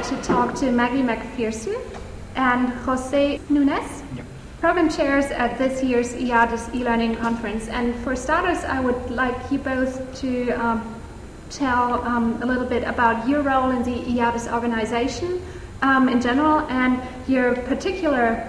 [0.00, 1.78] to talk to Maggie McPherson
[2.34, 4.24] and Jose Nunes, Yep.
[4.58, 7.68] program chairs at this year's IADIS e-learning conference.
[7.68, 10.94] And for starters, I would like you both to um,
[11.50, 15.42] tell um, a little bit about your role in the IADIS organization
[15.82, 18.48] um, in general and your particular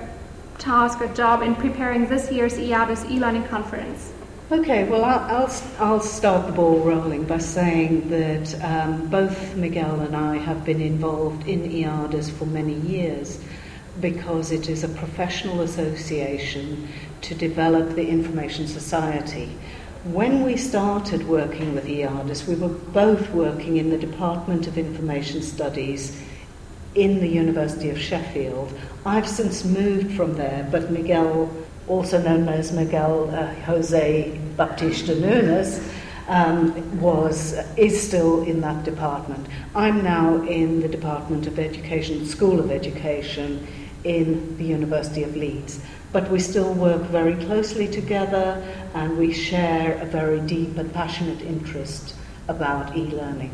[0.60, 4.14] task or job in preparing this year's IADIS e-learning conference.
[4.54, 10.02] Okay, well, I'll, I'll, I'll start the ball rolling by saying that um, both Miguel
[10.02, 13.44] and I have been involved in IADIS for many years
[14.00, 16.88] because it is a professional association
[17.22, 19.58] to develop the information society.
[20.04, 25.42] When we started working with IADIS, we were both working in the Department of Information
[25.42, 26.22] Studies
[26.94, 28.72] in the University of Sheffield.
[29.04, 31.50] I've since moved from there, but Miguel,
[31.88, 35.80] also known as Miguel uh, Jose Baptista Nunes,
[36.28, 39.46] um, was is still in that department.
[39.76, 43.68] I'm now in the Department of Education, School of Education,
[44.04, 45.80] in the University of Leeds.
[46.12, 51.42] But we still work very closely together, and we share a very deep and passionate
[51.42, 52.16] interest
[52.48, 53.52] about e-learning.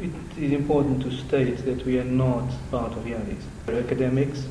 [0.00, 3.42] It is important to state that we are not part of IADIS.
[3.66, 4.44] We're academics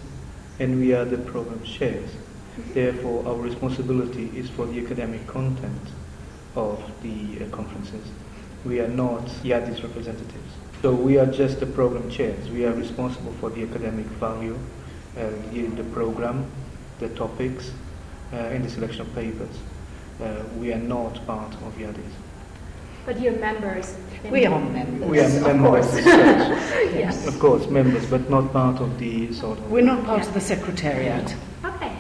[0.59, 2.09] and we are the program chairs.
[2.73, 5.81] Therefore, our responsibility is for the academic content
[6.56, 8.06] of the uh, conferences.
[8.66, 10.53] We are not IADIS representatives.
[10.81, 12.50] So we are just the program chairs.
[12.50, 14.58] We are responsible for the academic value,
[15.18, 16.45] uh, the, the program,
[17.00, 17.72] the topics,
[18.34, 19.56] uh, and the selection of papers.
[20.22, 22.14] Uh, we are not part of IADIS.
[23.06, 23.96] But you're members.
[24.30, 25.09] We are members.
[25.09, 26.06] We are Of members course.
[26.94, 27.28] Yes.
[27.28, 29.72] Of course, members, but not part of the sort of.
[29.72, 30.28] We're not part Yeah.
[30.28, 31.36] of the secretariat.
[31.66, 31.91] Okay.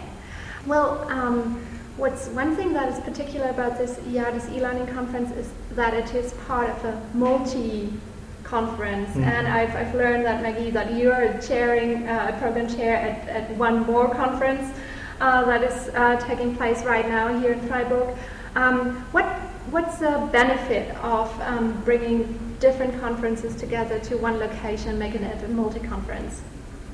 [0.67, 1.59] Well, um,
[1.97, 6.33] what's one thing that is particular about this IADIS e-learning conference is that it is
[6.47, 9.23] part of a multi-conference, Mhm.
[9.23, 13.27] and I've, I've learned that Maggie, that you are chairing uh, a program chair at,
[13.27, 14.71] at one more conference
[15.19, 18.15] uh, that is uh, taking place right now here in Freiburg.
[18.55, 19.25] Um, what
[19.69, 25.47] what's the benefit of um, bringing different conferences together to one location, making it a
[25.47, 26.41] multi-conference?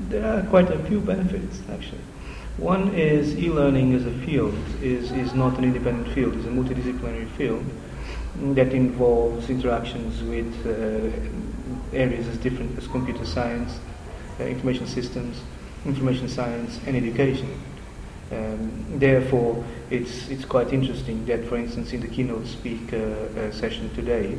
[0.09, 2.01] There are quite a few benefits, actually.
[2.57, 7.29] One is e-learning as a field is, is not an independent field, it's a multidisciplinary
[7.37, 7.63] field
[8.55, 13.79] that involves interactions with uh, areas as different as computer science,
[14.39, 15.41] uh, information systems,
[15.85, 17.61] information science, and education.
[18.31, 23.93] Um, therefore, it's, it's quite interesting that, for instance, in the keynote speaker uh, session
[23.93, 24.35] today,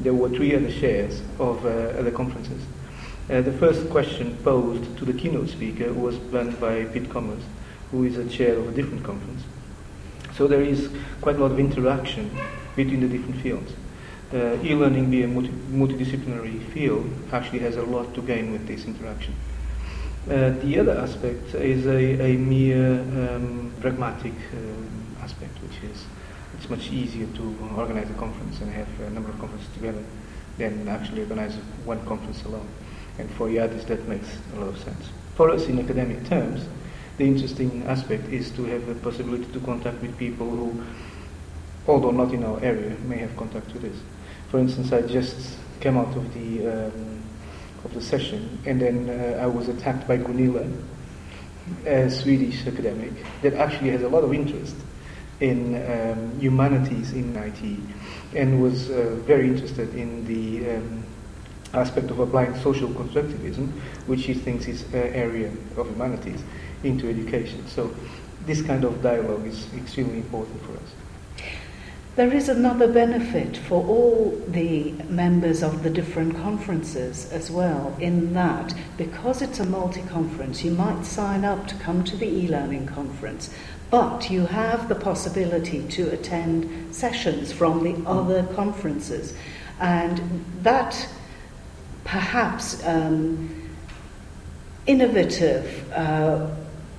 [0.00, 1.68] there were three other shares of uh,
[1.98, 2.62] other conferences.
[3.30, 7.42] Uh, the first question posed to the keynote speaker was done by Piet Kommers,
[7.92, 9.44] who is a chair of a different conference.
[10.34, 12.28] So there is quite a lot of interaction
[12.74, 13.72] between the different fields.
[14.34, 18.84] Uh, e-learning being a multi- multidisciplinary field actually has a lot to gain with this
[18.84, 19.36] interaction.
[20.28, 26.04] Uh, the other aspect is a, a mere um, pragmatic um, aspect, which is
[26.58, 30.02] it's much easier to organize a conference and have a number of conferences together
[30.58, 31.54] than actually organize
[31.84, 32.66] one conference alone.
[33.18, 35.10] And for IADIS, that makes a lot of sense.
[35.34, 36.66] For us, in academic terms,
[37.16, 40.84] the interesting aspect is to have the possibility to contact with people who,
[41.86, 44.00] although not in our area, may have contact with us.
[44.50, 47.22] For instance, I just came out of the um,
[47.84, 50.66] of the session, and then uh, I was attacked by Gunilla,
[51.86, 53.12] a Swedish academic
[53.42, 54.76] that actually has a lot of interest
[55.40, 57.78] in um, humanities in IT,
[58.34, 60.99] and was uh, very interested in the um,
[61.72, 63.70] aspect of applying social constructivism,
[64.06, 66.42] which he thinks is an area of humanities,
[66.82, 67.66] into education.
[67.68, 67.94] So
[68.46, 70.94] this kind of dialogue is extremely important for us.
[72.16, 78.34] There is another benefit for all the members of the different conferences as well, in
[78.34, 82.48] that because it's a multi conference, you might sign up to come to the e
[82.48, 83.54] learning conference,
[83.90, 89.32] but you have the possibility to attend sessions from the other conferences.
[89.78, 91.08] And that
[92.10, 93.48] perhaps um,
[94.86, 96.44] innovative uh,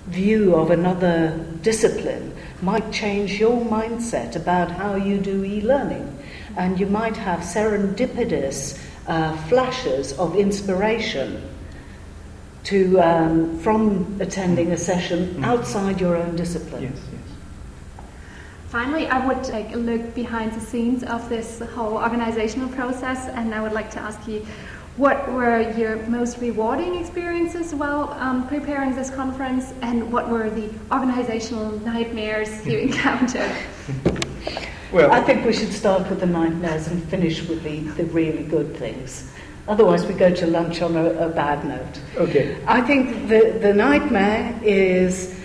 [0.08, 6.08] view of another discipline might change your mindset about how you do e learning.
[6.56, 11.42] And you might have serendipitous uh, flashes of inspiration
[12.64, 16.84] to, um, from attending a session outside your own discipline.
[16.84, 18.06] Yes, yes.
[18.70, 23.54] Finally, I would take a look behind the scenes of this whole organizational process, and
[23.54, 24.46] I would like to ask you
[24.98, 30.70] what were your most rewarding experiences while um, preparing this conference, and what were the
[30.92, 33.52] organizational nightmares you encountered?
[34.92, 38.44] Well, I think we should start with the nightmares and finish with the, the really
[38.44, 39.32] good things.
[39.68, 42.02] Otherwise, we go to lunch on a, a bad note.
[42.18, 42.58] Okay.
[42.68, 45.40] I think the, the nightmare is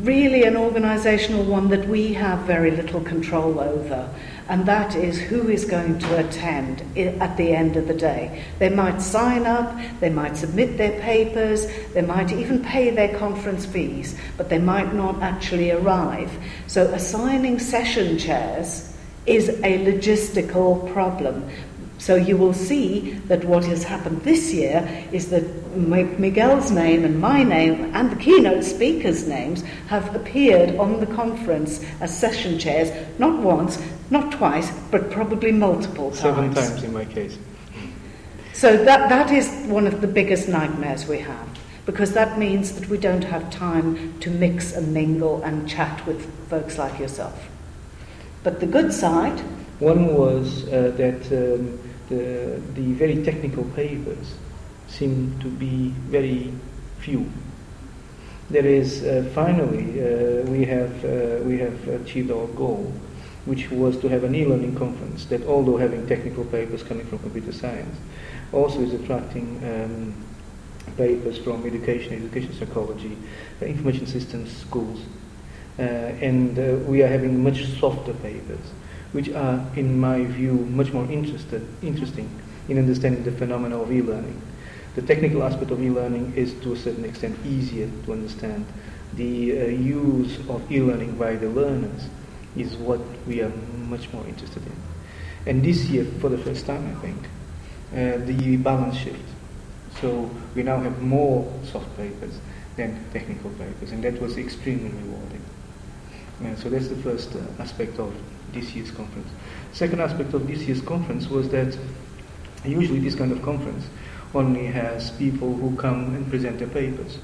[0.00, 4.08] really an organisational one that we have very little control over,
[4.48, 8.44] and that is who is going to attend at the end of the day.
[8.58, 13.66] They might sign up, they might submit their papers, they might even pay their conference
[13.66, 16.30] fees, but they might not actually arrive.
[16.66, 18.96] So, assigning session chairs
[19.26, 21.50] is a logistical problem.
[21.98, 27.18] So you will see that what has happened this year is that Miguel's name and
[27.18, 32.90] my name and the keynote speakers' names have appeared on the conference as session chairs,
[33.18, 33.78] not once,
[34.10, 36.20] not twice, but probably multiple times.
[36.20, 37.38] Seven times in my case.
[38.52, 41.48] So that, that is one of the biggest nightmares we have,
[41.84, 46.24] because that means that we don't have time to mix and mingle and chat with
[46.48, 47.48] folks like yourself.
[48.42, 49.40] But the good side.
[49.78, 54.34] One was uh, that um, the, the very technical papers
[54.88, 56.50] seem to be very
[57.00, 57.30] few.
[58.48, 62.90] There is uh, finally uh, we have uh, we have achieved our goal,
[63.46, 67.52] which was to have an e-learning conference that, although having technical papers coming from computer
[67.52, 67.96] science,
[68.52, 70.14] also is attracting um,
[70.96, 73.16] papers from education, education psychology,
[73.62, 75.00] uh, information systems, schools,
[75.78, 78.72] uh, and uh, we are having much softer papers
[79.12, 82.28] which are, in my view, much more interested, interesting
[82.68, 84.40] in understanding the phenomena of e-learning.
[84.94, 88.66] The technical aspect of e-learning is, to a certain extent, easier to understand.
[89.14, 92.08] The uh, use of e-learning by the learners
[92.56, 93.52] is what we are
[93.88, 94.72] much more interested in.
[95.46, 97.18] And this year, for the first time, I think,
[97.92, 99.22] uh, the balance shift.
[100.00, 102.38] So we now have more soft papers
[102.76, 105.42] than technical papers, and that was extremely rewarding.
[106.44, 108.12] Uh, so that's the first uh, aspect of
[108.52, 109.28] this year's conference.
[109.72, 111.76] Second aspect of this year's conference was that
[112.64, 113.86] usually this kind of conference
[114.34, 117.18] only has people who come and present their papers.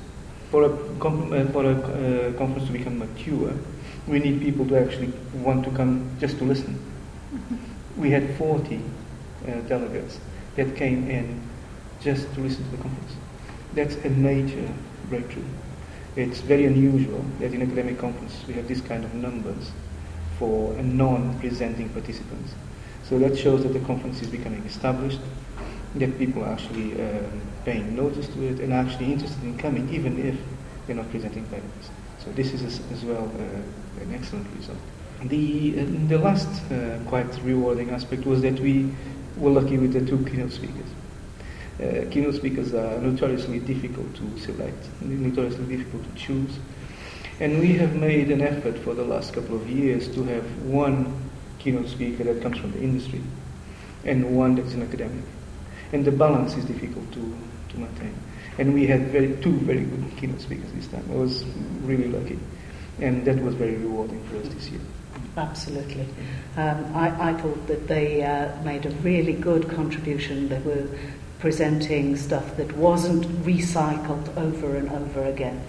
[0.51, 3.53] For a, uh, for a uh, conference to become mature,
[4.07, 6.79] we need people to actually want to come just to listen.
[7.97, 10.19] We had 40 uh, delegates
[10.57, 11.41] that came in
[12.01, 13.13] just to listen to the conference.
[13.75, 14.69] That's a major
[15.09, 15.45] breakthrough.
[16.17, 19.71] It's very unusual that in academic conference we have this kind of numbers
[20.39, 22.55] for non-presenting participants.
[23.05, 25.21] So that shows that the conference is becoming established,
[25.97, 30.19] that people are actually um, paying notice to it and actually interested in coming, even
[30.19, 30.37] if
[30.87, 31.91] they're not presenting papers.
[32.25, 34.79] So this is as, well uh, an excellent result.
[35.25, 38.95] The, uh, the last uh, quite rewarding aspect was that we
[39.37, 40.89] were lucky with the two keynote speakers.
[41.81, 46.59] Uh, keynote speakers are notoriously difficult to select, notoriously difficult to choose.
[47.41, 51.31] And we have made an effort for the last couple of years to have one
[51.59, 53.21] keynote speaker that comes from the industry
[54.05, 55.25] and one that's an academic.
[55.93, 57.37] And the balance is difficult to,
[57.71, 58.15] to maintain.
[58.59, 61.05] And we had very, two very good keynote speakers this time.
[61.11, 61.45] I was
[61.83, 62.39] really lucky.
[63.01, 64.81] And that was very rewarding for us this year.
[65.37, 66.07] Absolutely.
[66.57, 70.51] Um, I, I, thought that they uh, made a really good contribution.
[70.51, 70.87] They were
[71.43, 75.61] presenting stuff that wasn't recycled over and over again.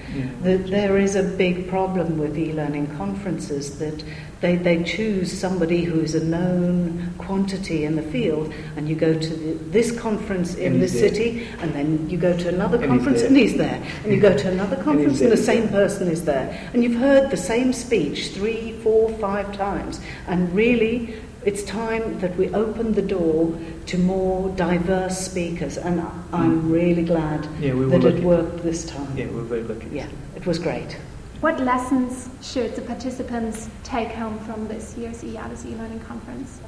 [0.43, 4.03] That there is a big problem with e-learning conferences that
[4.39, 9.17] they, they choose somebody who is a known quantity in the field, and you go
[9.17, 13.21] to the, this conference in this city, and then you go to another and conference,
[13.21, 16.07] he's and he's there, and you go to another conference, and, and the same person
[16.07, 21.63] is there, and you've heard the same speech three, four, five times, and really it's
[21.63, 23.57] time that we open the door
[23.87, 26.71] to more diverse speakers, and I'm mm.
[26.71, 29.17] really glad yeah, we that it worked this time.
[29.17, 29.89] Yeah, we're very lucky.
[29.91, 30.97] Yeah, it was great.
[31.41, 36.61] What lessons should the participants take home from this year's IADIS e-learning conference?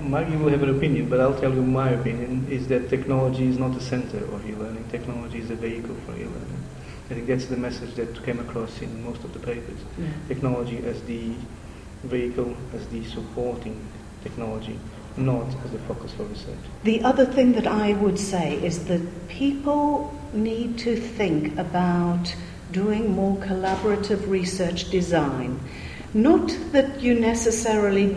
[0.00, 3.58] Maggie will have an opinion, but I'll tell you my opinion is that technology is
[3.58, 4.88] not the center of e-learning.
[4.90, 6.64] Technology is a vehicle for e-learning.
[7.10, 9.78] I think that's the message that came across in most of the papers.
[9.98, 10.06] Yeah.
[10.26, 11.34] Technology as the
[12.04, 13.78] vehicle, as the supporting
[14.24, 14.76] technology,
[15.16, 16.58] not as a focus for research.
[16.82, 22.34] The other thing that I would say is that people need to think about
[22.72, 25.60] doing more collaborative research design.
[26.12, 28.16] Not that you necessarily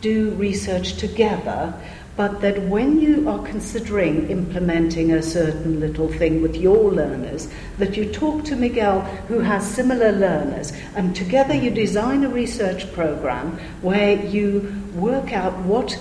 [0.00, 1.72] do research together,
[2.16, 7.96] but that when you are considering implementing a certain little thing with your learners, that
[7.96, 13.58] you talk to Miguel who has similar learners, and together you design a research program
[13.80, 15.98] where you work out what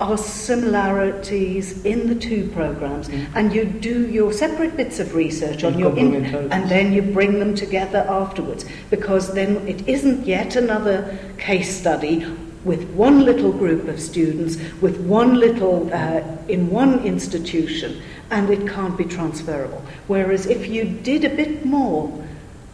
[0.00, 3.26] are similarities in the two programs, mm.
[3.34, 7.38] and you do your separate bits of research on your in, and then you bring
[7.38, 12.26] them together afterwards because then it isn't yet another case study
[12.64, 18.66] with one little group of students, with one little, uh, in one institution, and it
[18.68, 19.82] can't be transferable.
[20.06, 22.26] Whereas if you did a bit more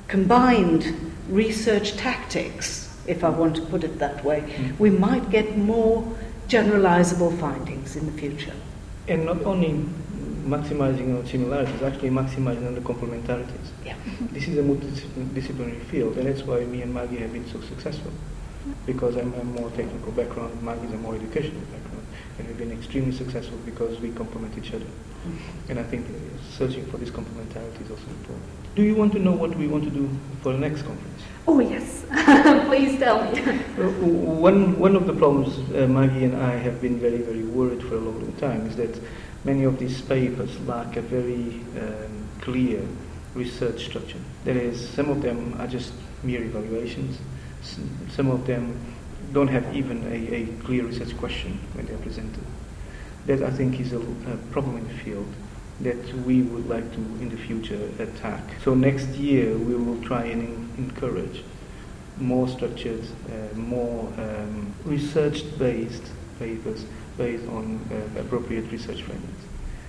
[0.08, 4.78] combined research tactics, if I want to put it that way, mm.
[4.78, 6.06] we might get more
[6.48, 8.54] generalizable findings in the future.
[9.08, 9.84] And not only
[10.44, 13.68] maximizing on similarities, actually maximizing on the complementarities.
[13.84, 13.96] Yeah.
[14.32, 18.12] This is a multidisciplinary field, and that's why me and Maggie have been so successful.
[18.86, 22.06] Because I'm a more technical background, Maggie's a more educational background,
[22.38, 24.86] and we've been extremely successful because we complement each other.
[25.68, 26.06] And I think
[26.56, 28.46] searching for this complementarity is also important.
[28.74, 30.08] Do you want to know what we want to do
[30.42, 31.22] for the next conference?
[31.46, 32.04] Oh, yes.
[32.66, 33.40] Please tell me.
[33.40, 37.96] one, one of the problems uh, Maggie and I have been very, very worried for
[37.96, 38.98] a long, long time is that
[39.44, 42.82] many of these papers lack a very um, clear
[43.34, 44.18] research structure.
[44.44, 47.18] That is, some of them are just mere evaluations,
[47.62, 48.78] some of them
[49.32, 52.44] don't have even a, a clear research question when they are presented.
[53.26, 55.32] That I think is a, a problem in the field
[55.80, 58.42] that we would like to in the future attack.
[58.64, 61.42] So next year we will try and encourage
[62.18, 66.02] more structured, uh, more um, research-based
[66.38, 66.84] papers
[67.16, 69.44] based on uh, appropriate research frameworks.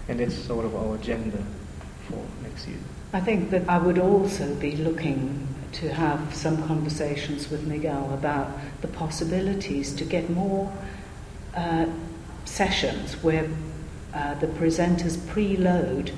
[0.07, 1.43] And that's sort of our agenda
[2.07, 2.77] for next year.
[3.13, 8.51] I think that I would also be looking to have some conversations with Miguel about
[8.81, 10.71] the possibilities to get more
[11.55, 11.85] uh,
[12.45, 13.47] sessions where
[14.13, 16.11] uh, the presenters preload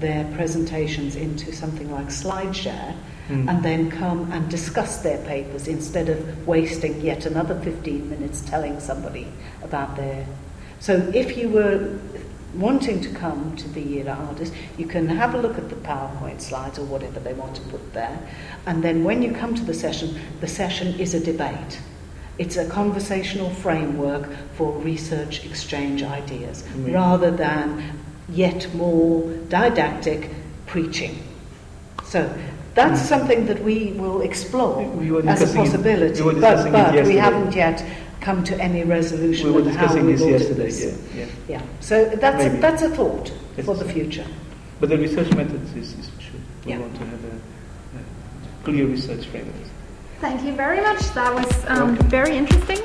[0.00, 2.94] their presentations into something like SlideShare
[3.28, 3.48] mm.
[3.48, 8.78] and then come and discuss their papers instead of wasting yet another 15 minutes telling
[8.80, 9.26] somebody
[9.62, 10.26] about their.
[10.80, 11.98] So if you were
[12.58, 16.40] wanting to come to the ELA Artis, you can have a look at the PowerPoint
[16.40, 18.18] slides or whatever they want to put there,
[18.66, 21.80] and then when you come to the session, the session is a debate.
[22.38, 26.92] It's a conversational framework for research exchange ideas mm-hmm.
[26.92, 27.98] rather than
[28.28, 30.30] yet more didactic
[30.66, 31.22] preaching.
[32.04, 32.32] So
[32.74, 33.06] that's mm.
[33.06, 37.84] something that we will explore we as a possibility, but, but we haven't yet
[38.28, 41.14] come to any resolution we of how we will yesterday, do this.
[41.14, 41.28] Yeah, yeah.
[41.48, 41.62] yeah.
[41.80, 44.26] So that's a, that's a thought it's for the future.
[44.80, 46.40] But the research methods is, is for sure.
[46.66, 46.78] We yeah.
[46.78, 47.34] want to have a,
[47.98, 49.54] a clear research framework.
[50.20, 51.00] Thank you very much.
[51.14, 52.80] That was um, very interesting.